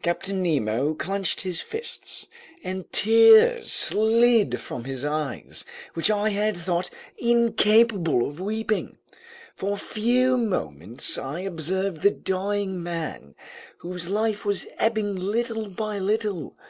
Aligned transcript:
Captain 0.00 0.42
Nemo 0.42 0.94
clenched 0.94 1.42
his 1.42 1.60
fists, 1.60 2.26
and 2.64 2.90
tears 2.92 3.70
slid 3.70 4.58
from 4.58 4.84
his 4.84 5.04
eyes, 5.04 5.66
which 5.92 6.10
I 6.10 6.30
had 6.30 6.56
thought 6.56 6.88
incapable 7.18 8.26
of 8.26 8.40
weeping. 8.40 8.96
For 9.54 9.74
a 9.74 9.76
few 9.76 10.38
moments 10.38 11.18
more 11.18 11.26
I 11.26 11.40
observed 11.40 12.00
the 12.00 12.10
dying 12.10 12.82
man, 12.82 13.34
whose 13.76 14.08
life 14.08 14.46
was 14.46 14.66
ebbing 14.78 15.14
little 15.14 15.68
by 15.68 15.98
little. 15.98 16.56